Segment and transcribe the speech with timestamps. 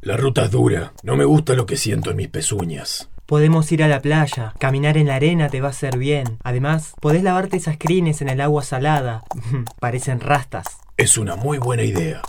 [0.00, 0.92] La ruta es dura.
[1.02, 3.10] No me gusta lo que siento en mis pezuñas.
[3.26, 4.54] Podemos ir a la playa.
[4.60, 6.38] Caminar en la arena te va a hacer bien.
[6.44, 9.24] Además, podés lavarte esas crines en el agua salada.
[9.80, 10.66] Parecen rastas.
[10.96, 12.22] Es una muy buena idea.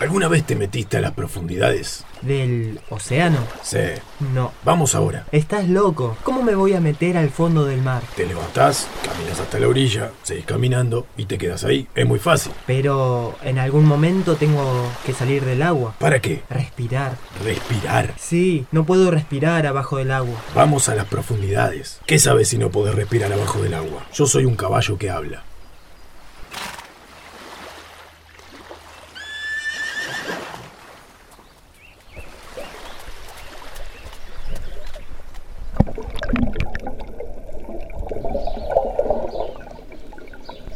[0.00, 2.04] ¿Alguna vez te metiste a las profundidades?
[2.20, 3.38] ¿Del océano?
[3.62, 3.78] Sí.
[4.34, 4.52] No.
[4.64, 5.24] Vamos ahora.
[5.30, 6.16] Estás loco.
[6.24, 8.02] ¿Cómo me voy a meter al fondo del mar?
[8.16, 11.86] Te levantás, caminas hasta la orilla, seguís caminando y te quedas ahí.
[11.94, 12.52] Es muy fácil.
[12.66, 14.64] Pero en algún momento tengo
[15.06, 15.94] que salir del agua.
[16.00, 16.42] ¿Para qué?
[16.50, 17.16] Respirar.
[17.44, 18.14] Respirar.
[18.18, 20.40] Sí, no puedo respirar abajo del agua.
[20.54, 22.00] Vamos a las profundidades.
[22.04, 24.04] ¿Qué sabes si no podés respirar abajo del agua?
[24.12, 25.44] Yo soy un caballo que habla.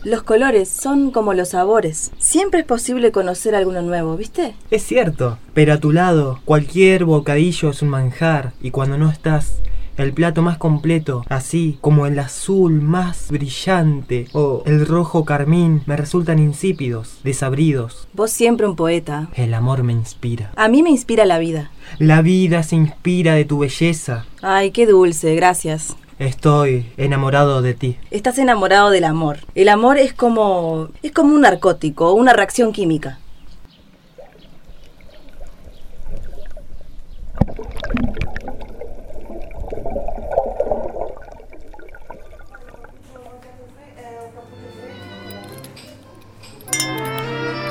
[0.04, 2.12] Los colores son como los sabores.
[2.18, 4.55] Siempre es posible conocer alguno nuevo, ¿viste?
[4.70, 9.60] Es cierto, pero a tu lado, cualquier bocadillo es un manjar y cuando no estás,
[9.96, 15.96] el plato más completo, así como el azul más brillante o el rojo carmín, me
[15.96, 18.06] resultan insípidos, desabridos.
[18.12, 19.28] Vos siempre un poeta.
[19.34, 20.52] El amor me inspira.
[20.55, 21.72] A mí me inspira la vida.
[21.98, 24.27] La vida se inspira de tu belleza.
[24.40, 25.96] Ay, qué dulce, gracias.
[26.19, 27.97] Estoy enamorado de ti.
[28.11, 29.38] Estás enamorado del amor.
[29.55, 33.20] El amor es como es como un narcótico, una reacción química.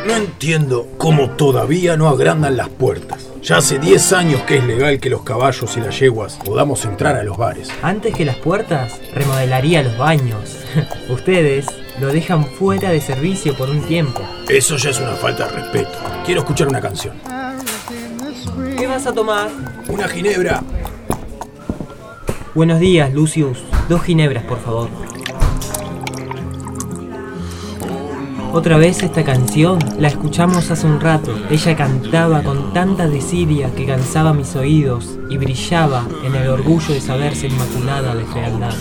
[0.06, 3.17] No entiendo cómo todavía no agrandan las puertas.
[3.48, 7.16] Ya hace 10 años que es legal que los caballos y las yeguas podamos entrar
[7.16, 7.70] a los bares.
[7.82, 10.58] Antes que las puertas, remodelaría los baños.
[11.10, 11.66] Ustedes
[12.02, 14.20] lo dejan fuera de servicio por un tiempo.
[14.50, 15.98] Eso ya es una falta de respeto.
[16.26, 17.16] Quiero escuchar una canción.
[18.78, 19.50] ¿Qué vas a tomar?
[19.88, 20.62] Una ginebra.
[22.54, 23.64] Buenos días, Lucius.
[23.88, 25.07] Dos ginebras, por favor.
[28.54, 31.34] Otra vez esta canción la escuchamos hace un rato.
[31.50, 37.02] Ella cantaba con tanta desidia que cansaba mis oídos y brillaba en el orgullo de
[37.02, 38.74] saberse inmaculada de fealdad.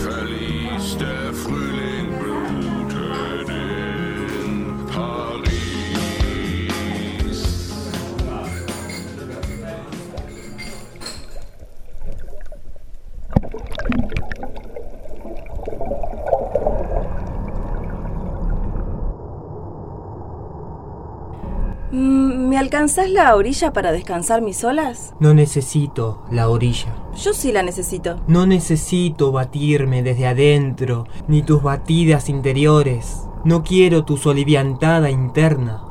[21.93, 25.15] ¿Me alcanzás la orilla para descansar mis olas?
[25.21, 26.95] No necesito la orilla.
[27.17, 28.21] Yo sí la necesito.
[28.27, 33.23] No necesito batirme desde adentro, ni tus batidas interiores.
[33.45, 35.83] No quiero tu soliviantada interna.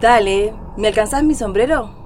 [0.00, 2.01] Dale, ¿me alcanzás mi sombrero?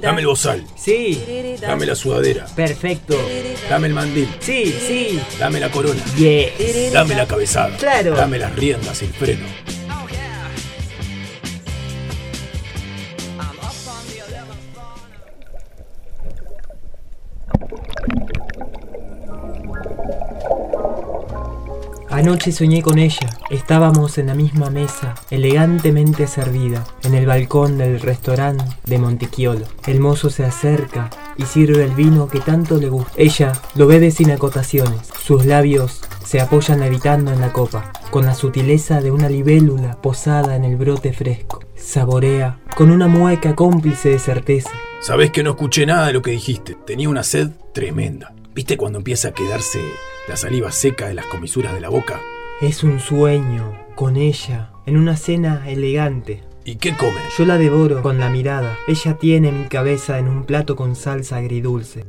[0.00, 0.64] Dame el bozal.
[0.76, 2.46] Sí, Dame la sudadera.
[2.54, 3.16] perfecto.
[3.68, 4.28] Dame el mandil.
[4.40, 5.20] Sí, sí.
[5.38, 6.00] Dame la corona.
[6.16, 6.92] Yes.
[6.92, 7.76] Dame la cabezada.
[7.76, 8.14] Claro.
[8.14, 9.44] Dame las riendas y el freno.
[22.18, 23.30] Anoche soñé con ella.
[23.48, 29.64] Estábamos en la misma mesa, elegantemente servida, en el balcón del restaurante de Montechiolo.
[29.86, 33.12] El mozo se acerca y sirve el vino que tanto le gusta.
[33.14, 34.98] Ella lo bebe sin acotaciones.
[35.22, 40.56] Sus labios se apoyan levitando en la copa, con la sutileza de una libélula posada
[40.56, 41.60] en el brote fresco.
[41.76, 44.70] Saborea con una mueca cómplice de certeza.
[45.02, 46.76] Sabés que no escuché nada de lo que dijiste.
[46.84, 48.34] Tenía una sed tremenda.
[48.56, 49.78] ¿Viste cuando empieza a quedarse
[50.28, 52.20] la saliva seca de las comisuras de la boca?
[52.60, 56.42] Es un sueño con ella, en una cena elegante.
[56.64, 57.22] ¿Y qué comen?
[57.38, 58.76] Yo la devoro con la mirada.
[58.86, 62.04] Ella tiene mi cabeza en un plato con salsa agridulce.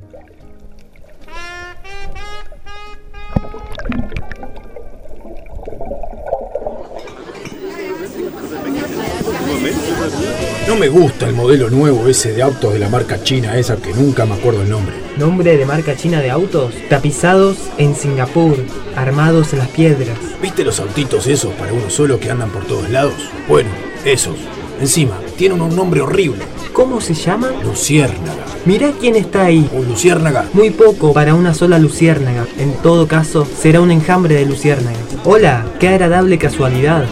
[10.80, 14.26] Me gusta el modelo nuevo ese de autos de la marca china esa que nunca
[14.26, 14.96] me acuerdo el nombre.
[15.18, 18.56] Nombre de marca china de autos, tapizados en Singapur,
[18.96, 20.18] armados en las piedras.
[20.42, 23.14] ¿Viste los autitos esos para uno solo que andan por todos lados?
[23.50, 23.70] Bueno,
[24.06, 24.38] esos.
[24.80, 26.46] Encima, tienen un nombre horrible.
[26.72, 27.52] ¿Cómo se llama?
[27.62, 28.46] Luciérnaga.
[28.64, 29.70] Mirá quién está ahí.
[29.74, 30.48] Un luciérnaga.
[30.54, 32.48] Muy poco para una sola luciérnaga.
[32.58, 35.02] En todo caso, será un enjambre de luciérnagas.
[35.26, 37.06] Hola, qué agradable casualidad.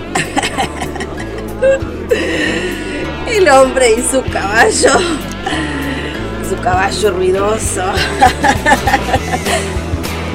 [3.49, 4.91] Hombre y su caballo.
[6.49, 7.81] Su caballo ruidoso.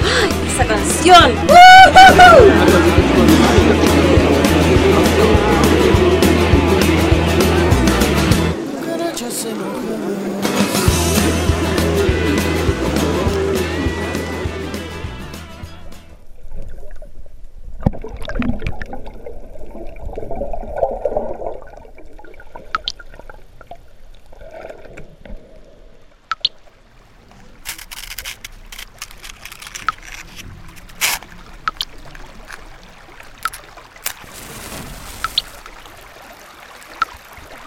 [0.02, 1.32] ¡Ay, esa canción!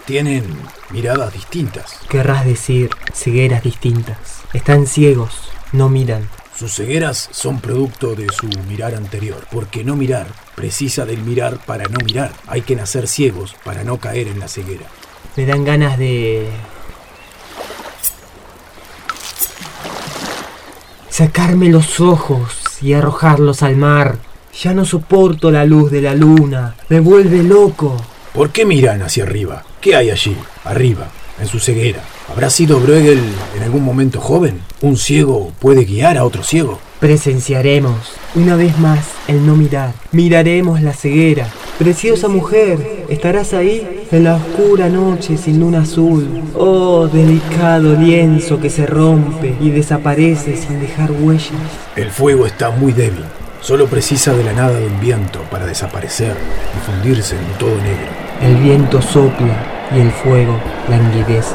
[0.06, 0.44] Tienen
[0.90, 1.98] miradas distintas.
[2.08, 4.16] Querrás decir cegueras distintas.
[4.52, 6.28] Están ciegos, no miran.
[6.56, 11.88] Sus cegueras son producto de su mirar anterior, porque no mirar precisa del mirar para
[11.88, 12.32] no mirar.
[12.46, 14.86] Hay que nacer ciegos para no caer en la ceguera.
[15.34, 16.50] Me dan ganas de...
[21.10, 24.18] Sacarme los ojos y arrojarlos al mar.
[24.62, 26.76] Ya no soporto la luz de la luna.
[26.88, 27.96] Me vuelve loco.
[28.36, 29.64] ¿Por qué miran hacia arriba?
[29.80, 31.08] ¿Qué hay allí, arriba,
[31.40, 32.02] en su ceguera?
[32.30, 33.18] ¿Habrá sido Bruegel
[33.56, 34.60] en algún momento joven?
[34.82, 36.78] ¿Un ciego puede guiar a otro ciego?
[37.00, 37.96] Presenciaremos
[38.34, 39.94] una vez más el no mirar.
[40.12, 41.48] Miraremos la ceguera.
[41.78, 46.42] Preciosa mujer, estarás ahí en la oscura noche sin luna azul.
[46.54, 51.52] Oh, delicado lienzo que se rompe y desaparece sin dejar huellas.
[51.96, 53.24] El fuego está muy débil.
[53.62, 56.36] Solo precisa de la nada de un viento para desaparecer
[56.76, 58.25] y fundirse en todo negro.
[58.42, 61.54] El viento sopla y el fuego languidece.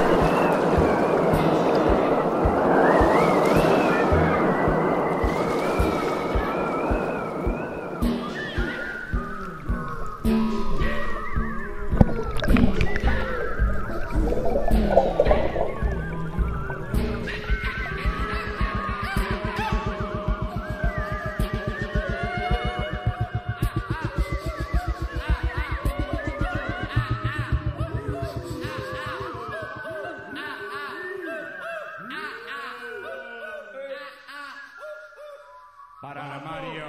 [36.01, 36.83] Para Mario.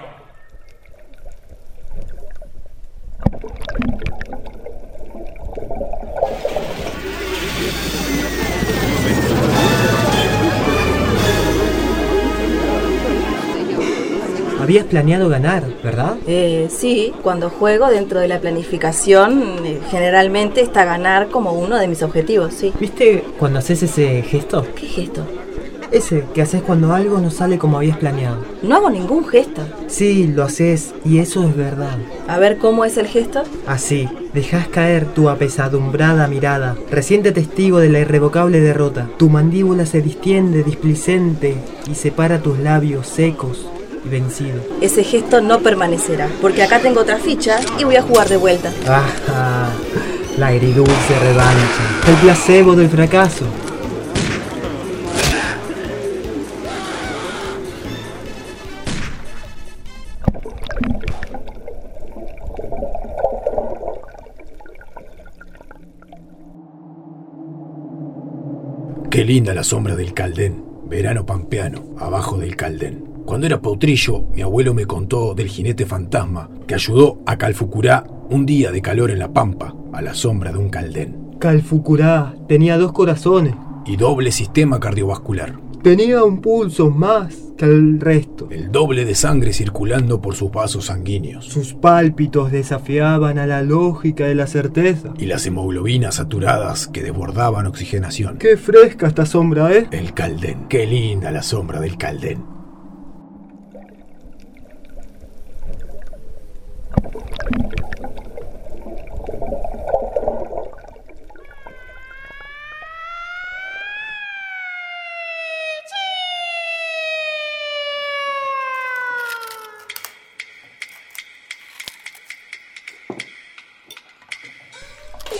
[14.62, 16.16] Habías planeado ganar, ¿verdad?
[16.26, 21.86] Eh, sí, cuando juego dentro de la planificación, eh, generalmente está ganar como uno de
[21.86, 22.72] mis objetivos, sí.
[22.80, 24.66] ¿Viste cuando haces ese gesto?
[24.74, 25.26] ¿Qué gesto?
[25.92, 28.38] Ese que haces cuando algo no sale como habías planeado.
[28.62, 29.60] No hago ningún gesto.
[29.88, 31.98] Sí, lo haces y eso es verdad.
[32.28, 33.42] A ver cómo es el gesto.
[33.66, 39.08] Así, dejas caer tu apesadumbrada mirada, reciente testigo de la irrevocable derrota.
[39.18, 41.56] Tu mandíbula se distiende displicente
[41.90, 43.66] y separa tus labios secos
[44.04, 44.62] y vencidos.
[44.80, 48.72] Ese gesto no permanecerá, porque acá tengo otra ficha y voy a jugar de vuelta.
[48.88, 49.68] Ah,
[50.38, 53.44] la agridulce revancha, el placebo del fracaso.
[69.10, 73.04] Qué linda la sombra del Caldén, verano pampeano, abajo del Caldén.
[73.26, 78.46] Cuando era pautrillo, mi abuelo me contó del jinete fantasma que ayudó a Calfucurá un
[78.46, 81.36] día de calor en la pampa, a la sombra de un Caldén.
[81.38, 83.54] Calfucurá tenía dos corazones.
[83.84, 85.58] Y doble sistema cardiovascular.
[85.82, 88.46] Tenía un pulso más que el resto.
[88.52, 91.44] El doble de sangre circulando por sus vasos sanguíneos.
[91.44, 95.12] Sus pálpitos desafiaban a la lógica de la certeza.
[95.18, 98.38] Y las hemoglobinas saturadas que desbordaban oxigenación.
[98.38, 99.88] Qué fresca esta sombra, ¿eh?
[99.90, 100.68] El Caldén.
[100.68, 102.44] Qué linda la sombra del Caldén.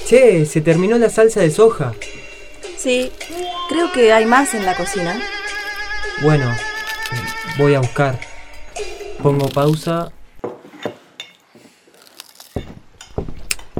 [0.06, 1.94] Che, se terminó la salsa de soja.
[2.76, 3.12] Sí,
[3.68, 5.20] creo que hay más en la cocina.
[6.22, 6.54] Bueno,
[7.58, 8.18] voy a buscar.
[9.22, 10.12] Pongo pausa.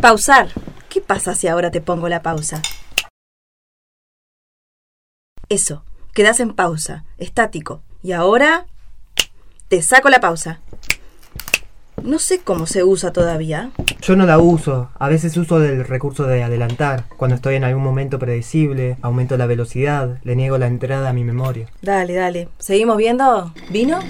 [0.01, 0.49] Pausar.
[0.89, 2.61] ¿Qué pasa si ahora te pongo la pausa?
[5.49, 7.83] Eso, quedas en pausa, estático.
[8.03, 8.67] Y ahora
[9.69, 10.61] te saco la pausa.
[12.03, 13.71] No sé cómo se usa todavía.
[14.01, 17.05] Yo no la uso, a veces uso el recurso de adelantar.
[17.17, 21.25] Cuando estoy en algún momento predecible, aumento la velocidad, le niego la entrada a mi
[21.25, 21.69] memoria.
[21.81, 22.49] Dale, dale.
[22.59, 23.53] ¿Seguimos viendo?
[23.71, 24.01] ¿Vino?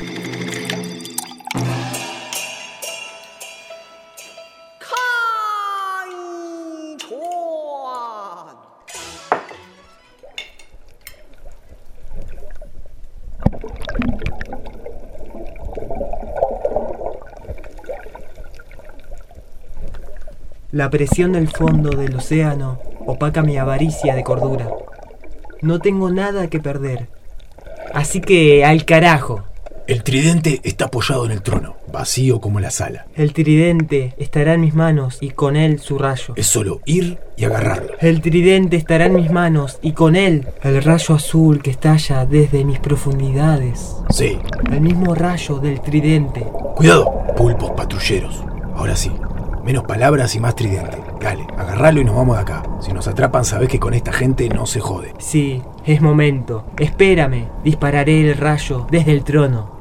[20.73, 24.71] La presión del fondo del océano opaca mi avaricia de cordura.
[25.61, 27.09] No tengo nada que perder.
[27.93, 29.45] Así que al carajo.
[29.87, 33.05] El tridente está apoyado en el trono, vacío como la sala.
[33.15, 36.33] El tridente estará en mis manos y con él su rayo.
[36.37, 37.93] Es solo ir y agarrarlo.
[38.01, 42.65] El tridente estará en mis manos y con él el rayo azul que estalla desde
[42.65, 43.95] mis profundidades.
[44.09, 44.39] Sí.
[44.71, 46.41] El mismo rayo del tridente.
[46.77, 48.43] Cuidado, pulpos patrulleros.
[48.75, 49.13] Ahora sí,
[49.65, 50.99] Menos palabras y más tridente.
[51.21, 52.63] Dale, agarralo y nos vamos de acá.
[52.81, 55.15] Si nos atrapan, sabés que con esta gente no se jode.
[55.19, 56.65] Sí, es momento.
[56.79, 57.49] Espérame.
[57.63, 59.72] Dispararé el rayo desde el trono.